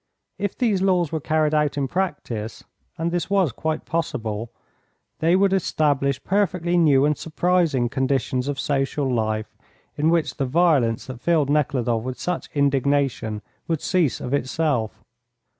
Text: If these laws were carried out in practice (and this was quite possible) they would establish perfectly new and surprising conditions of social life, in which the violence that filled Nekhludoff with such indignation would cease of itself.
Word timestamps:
If 0.39 0.57
these 0.57 0.81
laws 0.81 1.11
were 1.11 1.19
carried 1.19 1.53
out 1.53 1.77
in 1.77 1.87
practice 1.87 2.63
(and 2.97 3.11
this 3.11 3.29
was 3.29 3.51
quite 3.51 3.85
possible) 3.85 4.49
they 5.19 5.35
would 5.35 5.53
establish 5.53 6.23
perfectly 6.23 6.75
new 6.75 7.05
and 7.05 7.15
surprising 7.15 7.87
conditions 7.87 8.47
of 8.47 8.59
social 8.59 9.07
life, 9.13 9.55
in 9.95 10.09
which 10.09 10.37
the 10.37 10.47
violence 10.47 11.05
that 11.05 11.21
filled 11.21 11.51
Nekhludoff 11.51 12.01
with 12.01 12.19
such 12.19 12.49
indignation 12.55 13.43
would 13.67 13.79
cease 13.81 14.19
of 14.19 14.33
itself. 14.33 15.03